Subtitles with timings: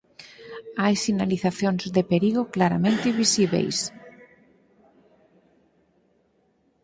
[0.81, 3.77] Hai sinalizacións de perigo claramente visíbeis.